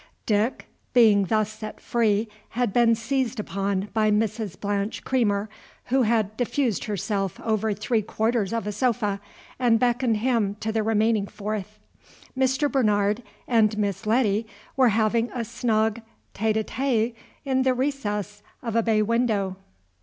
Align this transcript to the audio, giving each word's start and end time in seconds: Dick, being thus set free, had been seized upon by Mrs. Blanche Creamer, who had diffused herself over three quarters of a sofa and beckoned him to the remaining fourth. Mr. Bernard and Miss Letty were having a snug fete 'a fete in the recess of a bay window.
Dick, 0.25 0.65
being 0.93 1.25
thus 1.25 1.51
set 1.53 1.79
free, 1.79 2.27
had 2.57 2.73
been 2.73 2.95
seized 2.95 3.39
upon 3.39 3.89
by 3.93 4.09
Mrs. 4.09 4.59
Blanche 4.59 5.03
Creamer, 5.03 5.47
who 5.85 6.01
had 6.01 6.35
diffused 6.37 6.85
herself 6.85 7.39
over 7.41 7.71
three 7.71 8.01
quarters 8.01 8.51
of 8.51 8.65
a 8.65 8.71
sofa 8.71 9.21
and 9.59 9.77
beckoned 9.77 10.17
him 10.17 10.55
to 10.55 10.71
the 10.71 10.81
remaining 10.81 11.27
fourth. 11.27 11.77
Mr. 12.35 12.67
Bernard 12.71 13.21
and 13.47 13.77
Miss 13.77 14.07
Letty 14.07 14.47
were 14.75 14.89
having 14.89 15.29
a 15.35 15.45
snug 15.45 16.01
fete 16.33 16.57
'a 16.57 16.63
fete 16.63 17.15
in 17.45 17.61
the 17.61 17.75
recess 17.75 18.41
of 18.63 18.75
a 18.75 18.81
bay 18.81 19.03
window. 19.03 19.55